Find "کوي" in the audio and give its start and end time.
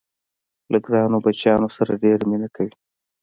2.55-2.73